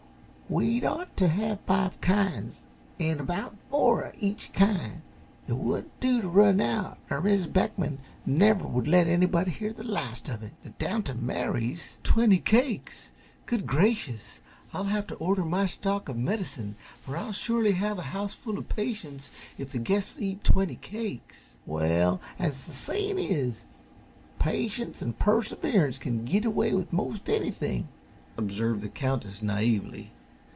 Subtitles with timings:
[0.51, 2.67] We'd ought t' have five kinds,
[2.99, 5.01] an' about four uh each kind.
[5.47, 9.85] It wouldn't do t' run out, er Mis' Beckman never would let anybody hear the
[9.85, 10.51] last of it.
[10.77, 13.11] Down t' Mary's" "Twenty cakes!
[13.45, 14.41] Good gracious!
[14.73, 16.75] I'll have to order my stock of medicine,
[17.05, 22.19] for I'll surely have a houseful of patients if the guests eat twenty cakes." "Well,
[22.37, 23.63] as the sayin' is:
[24.37, 27.87] 'Patience an' perseverance can git away with most anything,'"
[28.37, 30.11] observed the Countess, naively.